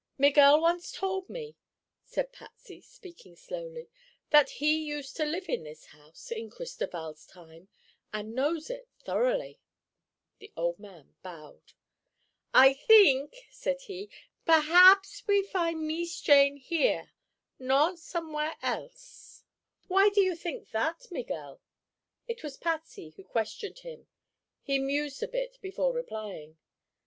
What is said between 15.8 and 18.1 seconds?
Mees Jane here—not